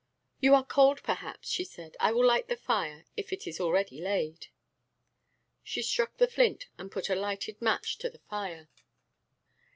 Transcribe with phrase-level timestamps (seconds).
[0.39, 4.47] "You are cold, perhaps," she said, "I will light the fire; it is already laid."
[5.63, 8.67] She struck the flint and put a lighted match to the fire.